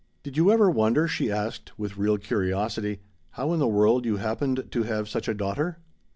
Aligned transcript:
"Did 0.23 0.35
you 0.35 0.51
ever 0.51 0.67
wonder," 0.67 1.07
she 1.07 1.31
asked, 1.31 1.77
with 1.77 1.95
real 1.95 2.17
curiosity, 2.17 3.01
"how 3.33 3.53
in 3.53 3.59
the 3.59 3.67
world 3.67 4.03
you 4.03 4.17
happened 4.17 4.63
to 4.71 4.81
have 4.81 5.07
such 5.07 5.27
a 5.27 5.33
daughter?" 5.35 5.77